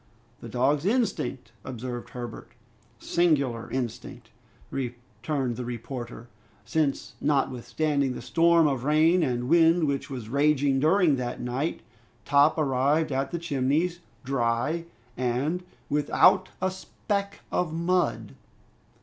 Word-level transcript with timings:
"The 0.39 0.49
dog's 0.49 0.83
instinct" 0.83 1.51
observed 1.63 2.09
Herbert. 2.09 2.53
"Singular 2.97 3.69
instinct!" 3.69 4.31
returned 4.71 5.57
the 5.57 5.63
reporter, 5.63 6.27
"since 6.65 7.13
notwithstanding 7.21 8.13
the 8.15 8.21
storm 8.23 8.65
of 8.65 8.83
rain 8.83 9.21
and 9.21 9.47
wind 9.47 9.83
which 9.83 10.09
was 10.09 10.27
raging 10.27 10.79
during 10.79 11.17
that 11.17 11.39
night, 11.39 11.81
Top 12.25 12.57
arrived 12.57 13.11
at 13.11 13.29
the 13.29 13.37
Chimneys, 13.37 13.99
dry 14.23 14.85
and 15.15 15.61
without 15.87 16.49
a 16.63 16.71
speck 16.71 17.41
of 17.51 17.71
mud!" 17.71 18.33